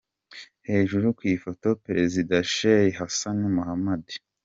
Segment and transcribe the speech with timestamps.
[0.69, 4.03] Hejuru ku ifoto: Perezida Sheikh Hassan Mohamud.